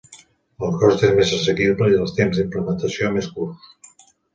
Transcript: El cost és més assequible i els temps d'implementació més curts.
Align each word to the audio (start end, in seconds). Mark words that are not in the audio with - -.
El 0.67 0.73
cost 0.83 1.03
és 1.09 1.13
més 1.19 1.35
assequible 1.37 1.93
i 1.95 2.01
els 2.01 2.19
temps 2.23 2.43
d'implementació 2.43 3.17
més 3.21 3.33
curts. 3.39 3.75